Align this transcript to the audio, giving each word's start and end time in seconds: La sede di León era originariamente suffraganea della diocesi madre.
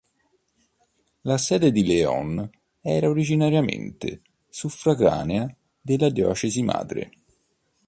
La 1.25 1.37
sede 1.37 1.71
di 1.71 1.85
León 1.85 2.49
era 2.79 3.07
originariamente 3.07 4.23
suffraganea 4.49 5.55
della 5.79 6.09
diocesi 6.09 6.63
madre. 6.63 7.11